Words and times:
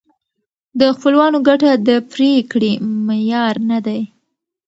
د 0.79 0.81
خپلوانو 0.95 1.37
ګټه 1.47 1.71
د 1.87 1.89
پرېکړې 2.11 2.71
معیار 3.07 3.55
نه 3.69 3.79
دی. 3.85 4.01